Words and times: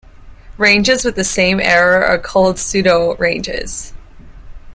Ranges 0.57 1.05
with 1.05 1.15
the 1.15 1.23
same 1.23 1.59
error 1.59 2.03
are 2.03 2.17
called 2.17 2.55
pseudoranges. 2.55 3.93